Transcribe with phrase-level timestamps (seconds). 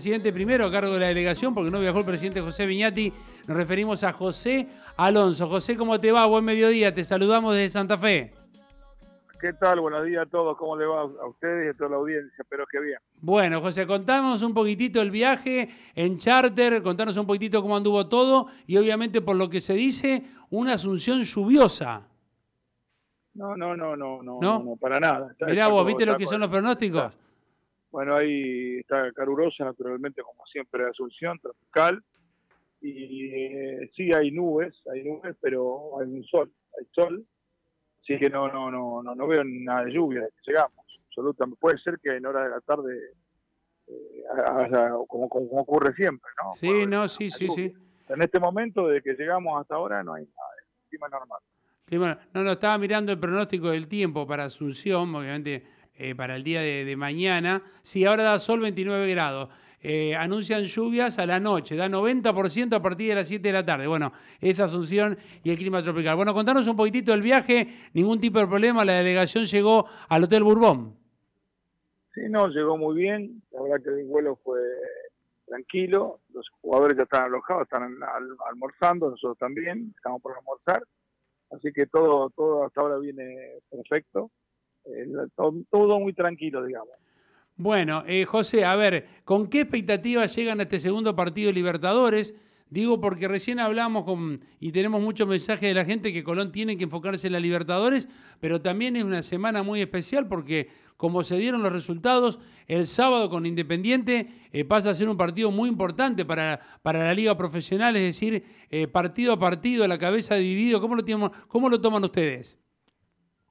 [0.00, 3.12] presidente primero a cargo de la delegación, porque no viajó el presidente José Viñati.
[3.46, 5.46] Nos referimos a José Alonso.
[5.46, 6.24] José, ¿cómo te va?
[6.24, 6.94] Buen mediodía.
[6.94, 8.32] Te saludamos desde Santa Fe.
[9.38, 9.78] ¿Qué tal?
[9.80, 10.56] Buenos días a todos.
[10.56, 12.32] ¿Cómo le va a ustedes y a toda la audiencia?
[12.38, 12.96] Espero que bien.
[13.20, 18.46] Bueno, José, contamos un poquitito el viaje en charter, contanos un poquitito cómo anduvo todo
[18.66, 22.08] y obviamente por lo que se dice, una asunción lluviosa.
[23.34, 25.36] No, no, no, no, no, no, para nada.
[25.46, 27.12] Mirá vos, ¿viste lo que son los pronósticos?
[27.90, 32.02] Bueno, ahí está calurosa, naturalmente, como siempre, Asunción, tropical.
[32.80, 37.26] Y eh, sí hay nubes, hay nubes, pero hay un sol, hay sol.
[38.02, 41.00] Así que no, no, no, no, no veo nada de lluvia desde que llegamos.
[41.06, 41.60] Absolutamente.
[41.60, 43.12] Puede ser que en horas de la tarde
[43.88, 46.54] eh, haya, como, ocurre siempre, ¿no?
[46.54, 47.74] Sí, no, sí, sí, sí.
[48.08, 50.48] En este momento, desde que llegamos hasta ahora, no hay nada.
[50.58, 51.40] Es clima normal.
[52.32, 56.62] no, no, estaba mirando el pronóstico del tiempo para Asunción, obviamente eh, para el día
[56.62, 57.62] de, mañana.
[57.82, 59.50] Sí, ahora da sol 29 grados.
[59.82, 63.66] Eh, anuncian lluvias a la noche, da 90% a partir de las 7 de la
[63.66, 63.86] tarde.
[63.86, 66.16] Bueno, esa Asunción y el clima tropical.
[66.16, 70.42] Bueno, contanos un poquitito del viaje, ningún tipo de problema, la delegación llegó al Hotel
[70.42, 70.96] Bourbon.
[72.14, 74.58] Sí, no, llegó muy bien, la verdad que el vuelo fue
[75.44, 77.82] tranquilo, los jugadores ya están alojados, están
[78.48, 80.82] almorzando, nosotros también, estamos por almorzar,
[81.50, 84.30] así que todo, todo hasta ahora viene perfecto.
[84.84, 85.06] Eh,
[85.70, 86.94] todo, muy tranquilo, digamos.
[87.56, 92.34] Bueno, eh, José, a ver, ¿con qué expectativas llegan a este segundo partido de Libertadores?
[92.70, 96.78] Digo porque recién hablamos con, y tenemos muchos mensajes de la gente que Colón tiene
[96.78, 101.36] que enfocarse en la Libertadores, pero también es una semana muy especial porque como se
[101.36, 106.24] dieron los resultados, el sábado con Independiente eh, pasa a ser un partido muy importante
[106.24, 108.44] para, para la liga profesional, es decir,
[108.92, 110.80] partido a partido, la cabeza dividido.
[110.80, 110.96] ¿Cómo
[111.48, 112.60] ¿Cómo lo toman ustedes?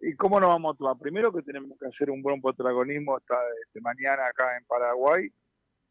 [0.00, 0.96] ¿Y cómo nos vamos a tomar?
[0.98, 5.30] Primero que tenemos que hacer un buen protagonismo esta este, mañana acá en Paraguay,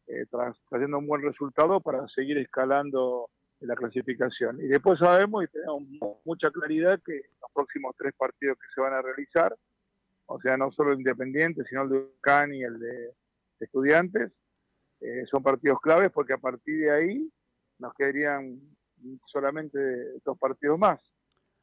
[0.08, 0.26] eh,
[0.68, 4.58] trayendo un buen resultado para seguir escalando la clasificación.
[4.60, 5.82] Y después sabemos y tenemos
[6.24, 9.54] mucha claridad que los próximos tres partidos que se van a realizar,
[10.26, 13.14] o sea, no solo el Independiente, sino el de Ucán y el de
[13.60, 14.32] Estudiantes,
[15.00, 17.32] eh, son partidos claves porque a partir de ahí
[17.78, 18.60] nos quedarían
[19.26, 19.78] solamente
[20.24, 21.00] dos partidos más.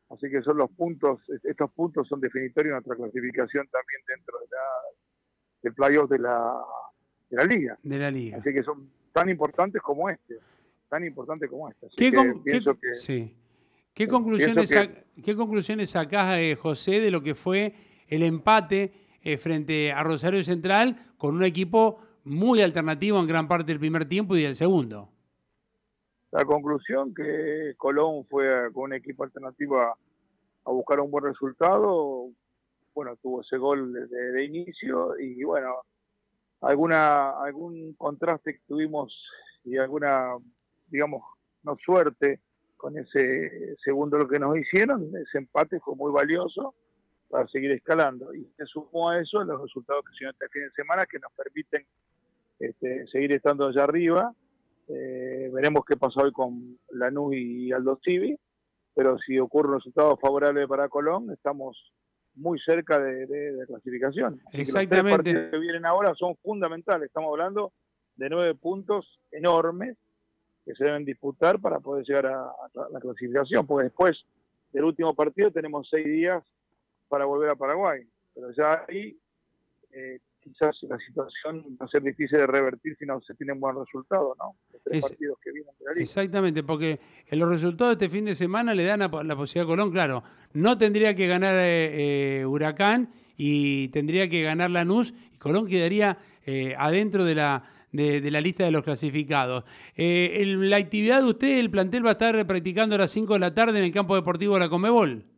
[0.10, 4.46] Así que son los puntos, estos puntos son definitorios de nuestra clasificación también dentro de
[4.50, 4.64] la,
[5.64, 6.56] del playoff de la,
[7.30, 7.78] de la liga.
[7.84, 8.38] De la liga.
[8.38, 10.40] Así que son tan importantes como este,
[10.90, 11.88] tan importantes como este.
[11.98, 12.12] ¿Qué,
[13.94, 14.74] ¿Qué, conclusiones,
[15.24, 17.74] ¿Qué conclusiones sacás, eh, José, de lo que fue
[18.08, 23.72] el empate eh, frente a Rosario Central con un equipo muy alternativo en gran parte
[23.72, 25.12] del primer tiempo y del segundo?
[26.32, 29.96] La conclusión que Colón fue con un equipo alternativo a,
[30.66, 32.30] buscar un buen resultado.
[32.94, 35.76] Bueno, tuvo ese gol de, inicio y bueno,
[36.62, 39.16] alguna algún contraste que tuvimos
[39.64, 40.36] y alguna,
[40.88, 41.24] digamos,
[41.64, 42.42] no suerte
[42.76, 46.76] con ese segundo lo que nos hicieron, ese empate fue muy valioso
[47.30, 48.34] para seguir escalando.
[48.34, 51.20] Y se sumó a eso los resultados que se dieron este fin de semana que
[51.20, 51.86] nos permiten
[52.60, 54.34] este, seguir estando allá arriba
[54.88, 58.38] eh, veremos qué pasa hoy con Lanús y Aldo Civi,
[58.94, 61.78] pero si ocurre un resultado favorable para Colón, estamos
[62.36, 64.42] muy cerca de, clasificación.
[64.54, 65.04] Exactamente.
[65.04, 67.08] los partidos que vienen ahora son fundamentales.
[67.08, 67.74] Estamos hablando
[68.16, 69.98] de nueve puntos enormes
[70.66, 72.52] que se deben disputar para poder llegar a,
[72.92, 74.24] la clasificación, porque después
[74.72, 76.44] del último partido tenemos seis días
[77.08, 78.02] para volver a Paraguay.
[78.34, 79.18] Pero ya ahí
[79.92, 83.86] eh, quizás la situación va a ser difícil de revertir si no se tienen buenos
[83.86, 84.56] resultados, ¿no?
[85.96, 89.68] Exactamente, porque en los resultados de este fin de semana le dan la, posibilidad a
[89.68, 95.38] Colón, claro, no tendría que ganar eh, eh, Huracán y tendría que ganar Lanús y
[95.38, 99.66] Colón quedaría eh, adentro de la, de, la lista de los clasificados.
[99.96, 103.54] la actividad de usted, el plantel va a estar practicando a las 5 de la
[103.54, 105.37] tarde en el campo deportivo de la Comebol.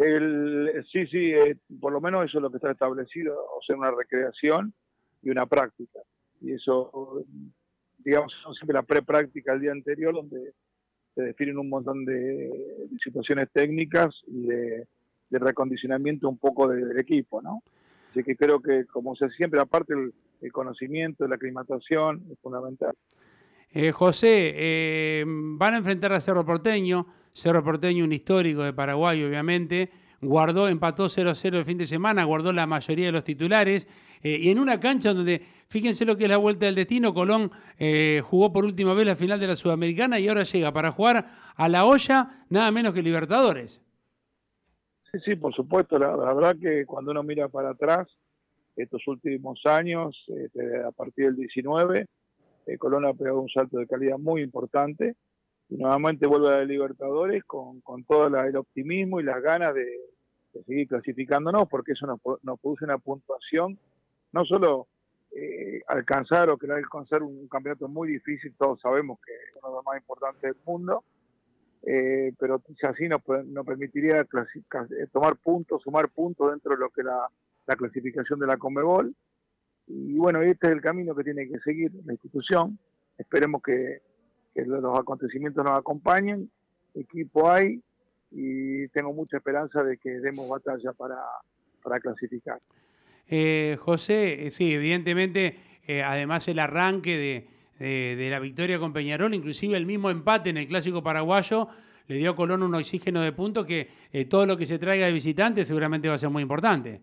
[0.00, 3.76] El, sí, sí, eh, por lo menos eso es lo que está establecido, o sea,
[3.76, 4.72] una recreación
[5.22, 6.00] y una práctica.
[6.40, 7.22] Y eso,
[7.98, 10.54] digamos, siempre la pre-práctica el día anterior, donde
[11.14, 12.50] se definen un montón de,
[13.04, 14.86] situaciones técnicas y de,
[15.32, 17.62] recondicionamiento un poco del equipo, ¿no?
[18.10, 22.94] Así que creo que, como se siempre, aparte el, el conocimiento, la aclimatación es fundamental.
[23.72, 29.22] Eh, José, eh, van a enfrentar a Cerro Porteño, Cerro Porteño un histórico de Paraguay
[29.22, 29.90] obviamente,
[30.20, 33.88] guardó, empató 0-0 el fin de semana, guardó la mayoría de los titulares,
[34.22, 37.50] eh, y en una cancha donde, fíjense lo que es la vuelta del destino, Colón
[38.22, 41.68] jugó por última vez la final de la Sudamericana y ahora llega para jugar a
[41.68, 43.82] la olla nada menos que Libertadores.
[45.12, 48.06] Sí, sí, por supuesto, la, verdad que cuando uno mira para atrás,
[48.76, 52.06] estos últimos años, este, a partir del 19,
[52.66, 55.16] eh, Colón ha pegado un salto de calidad muy importante
[55.70, 59.86] y nuevamente vuelve a la Libertadores con, con todo el optimismo y las ganas de,
[60.66, 62.20] seguir clasificándonos, porque eso nos,
[62.60, 63.78] produce una puntuación,
[64.32, 64.88] no solo
[65.30, 69.76] eh, alcanzar o querer alcanzar un, campeonato muy difícil, todos sabemos que es uno de
[69.76, 71.04] los más importantes del mundo,
[71.82, 74.26] eh, pero así nos, nos permitiría
[75.12, 77.28] tomar puntos, sumar puntos dentro de lo que la,
[77.66, 79.14] la clasificación de la Comebol.
[79.86, 82.78] Y bueno, este es el camino que tiene que seguir la institución.
[83.16, 84.02] Esperemos que,
[84.54, 86.50] los acontecimientos nos acompañen.
[86.94, 87.80] Equipo hay
[88.30, 91.18] y tengo mucha esperanza de que demos batalla para,
[91.82, 92.60] para clasificar.
[93.26, 95.56] Eh, José, eh, sí, evidentemente,
[95.86, 97.16] eh, además el arranque
[97.78, 101.68] de, de, la victoria con Peñarol, inclusive el mismo empate en el clásico paraguayo,
[102.08, 103.88] le dio a Colón un oxígeno de puntos que
[104.28, 107.00] todo lo que se traiga de visitantes seguramente va a ser muy importante.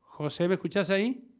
[0.00, 1.31] José, ¿me escuchás ahí?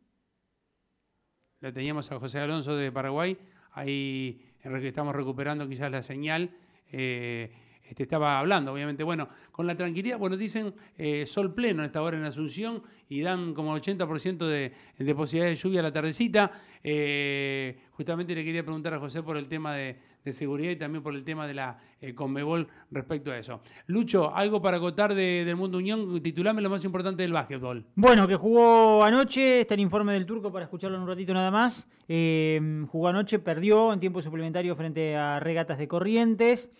[1.63, 3.39] Lo teníamos a José Alonso de Paraguay,
[3.75, 4.43] ahí
[4.89, 6.51] estamos recuperando quizás la señal.
[6.91, 7.53] Eh,
[7.89, 12.01] este, estaba hablando, obviamente, bueno, con la tranquilidad, bueno, dicen eh, sol pleno a esta
[12.03, 16.53] hora en Asunción y dan como 80% de, de posibilidades de lluvia a la tardecita.
[16.83, 19.99] Eh, justamente le quería preguntar a José por el tema de,
[20.31, 23.61] seguridad y también por el tema de la eh, Conmebol respecto a eso.
[23.89, 27.85] Lucho, algo para acotar del Mundo Unión, titulame lo más importante del básquetbol.
[27.97, 31.51] Bueno, que jugó anoche, está el informe del turco para escucharlo en un ratito nada
[31.51, 31.89] más.
[32.07, 36.71] jugó anoche, perdió en tiempo suplementario frente a Regatas de Corrientes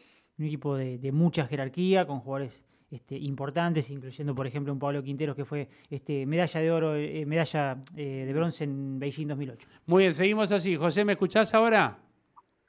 [0.43, 5.35] un equipo de, mucha jerarquía, con jugadores este, importantes, incluyendo por ejemplo un Pablo Quinteros
[5.35, 9.69] que fue este, medalla de oro, eh, medalla eh, de bronce en Beijing 2008.
[9.87, 10.77] Muy bien, seguimos así.
[10.77, 11.99] José, ¿me escuchás ahora?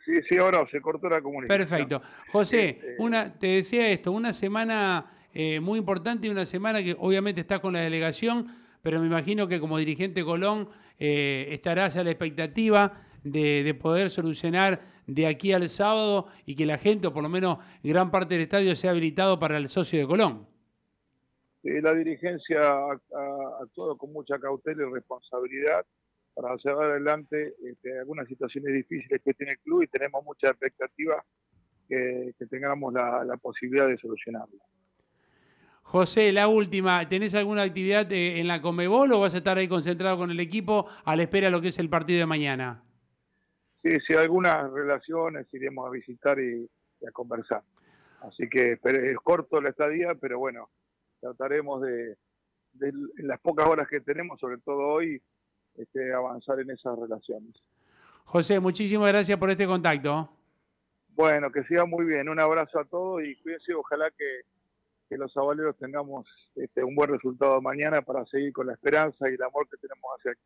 [0.05, 1.67] Sí, sí, ahora se cortó la comunicación.
[1.67, 2.01] Perfecto.
[2.31, 6.95] José, este, una, te decía esto, una semana eh, muy importante y una semana que
[6.99, 8.47] obviamente estás con la delegación,
[8.81, 10.69] pero me imagino que como dirigente Colón
[10.99, 12.93] estarás a la expectativa
[13.23, 17.57] de, poder solucionar de aquí al sábado y que la gente, o por lo menos
[17.83, 20.47] gran parte del estadio, sea habilitado para el socio de Colón.
[21.63, 22.91] la dirigencia ha,
[23.61, 25.85] actuado con mucha cautela y responsabilidad
[26.33, 31.23] para llevar adelante este, algunas situaciones difíciles que tiene el club y tenemos mucha expectativa
[31.87, 34.57] que, tengamos la, posibilidad de solucionarlo.
[35.83, 39.67] José, la última, ¿tenés alguna actividad eh, en la Comebol o vas a estar ahí
[39.67, 42.83] concentrado con el equipo a la espera de lo que es el partido de mañana?
[43.83, 46.69] Sí, sí, algunas relaciones iremos a visitar y,
[47.05, 47.63] a conversar.
[48.21, 50.69] Así que es corto la estadía, pero bueno,
[51.19, 52.17] trataremos de,
[52.79, 55.21] en las pocas horas que tenemos, sobre todo hoy,
[55.75, 57.53] este, avanzar en esas relaciones.
[58.23, 60.29] José, muchísimas gracias por este contacto.
[61.09, 62.29] Bueno, que siga muy bien.
[62.29, 63.73] Un abrazo a todos y cuídense.
[63.73, 64.41] Ojalá que,
[65.15, 66.25] los avaleros tengamos
[66.55, 70.09] este, un buen resultado mañana para seguir con la esperanza y el amor que tenemos
[70.17, 70.41] hacia aquí.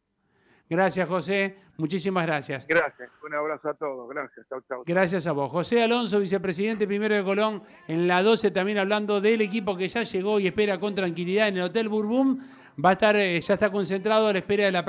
[0.69, 1.55] Gracias, José.
[1.77, 2.67] Muchísimas gracias.
[2.67, 3.09] Gracias.
[3.23, 4.09] Un abrazo a todos.
[4.09, 4.45] Gracias.
[4.49, 4.83] Chau, chau.
[4.85, 5.51] Gracias a vos.
[5.51, 10.03] José Alonso, vicepresidente primero de Colón, en la 12 también hablando del equipo que ya
[10.03, 12.39] llegó y espera con tranquilidad en el Hotel Burbum.
[12.83, 14.85] Va a estar, eh, ya está concentrado a la espera de la